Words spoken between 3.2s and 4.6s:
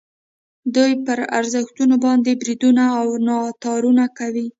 ناتارونه کوي.